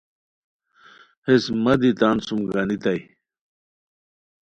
[1.25, 3.01] ہیس مہ دی تان سوم گانیتائے